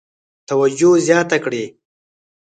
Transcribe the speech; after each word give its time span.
توجه 0.49 0.91
زیاته 1.05 1.37
کړي. 1.43 1.63